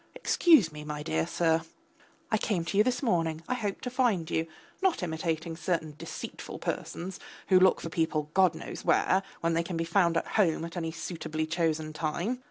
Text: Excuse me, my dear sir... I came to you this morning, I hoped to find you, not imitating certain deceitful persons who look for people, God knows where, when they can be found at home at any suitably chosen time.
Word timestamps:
Excuse 0.15 0.71
me, 0.71 0.83
my 0.83 1.03
dear 1.03 1.27
sir... 1.27 1.61
I 2.31 2.39
came 2.39 2.65
to 2.65 2.75
you 2.79 2.83
this 2.83 3.03
morning, 3.03 3.43
I 3.47 3.53
hoped 3.53 3.83
to 3.83 3.91
find 3.91 4.31
you, 4.31 4.47
not 4.81 5.03
imitating 5.03 5.55
certain 5.55 5.93
deceitful 5.95 6.57
persons 6.57 7.19
who 7.49 7.59
look 7.59 7.79
for 7.81 7.89
people, 7.89 8.31
God 8.33 8.55
knows 8.55 8.83
where, 8.83 9.21
when 9.41 9.53
they 9.53 9.61
can 9.61 9.77
be 9.77 9.83
found 9.83 10.17
at 10.17 10.25
home 10.25 10.65
at 10.65 10.75
any 10.75 10.89
suitably 10.89 11.45
chosen 11.45 11.93
time. 11.93 12.39